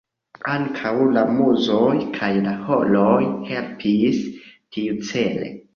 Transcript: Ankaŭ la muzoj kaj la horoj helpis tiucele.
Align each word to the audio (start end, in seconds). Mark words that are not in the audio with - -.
Ankaŭ 0.53 0.93
la 1.17 1.25
muzoj 1.33 1.93
kaj 2.17 2.31
la 2.49 2.57
horoj 2.65 3.21
helpis 3.53 4.27
tiucele. 4.47 5.59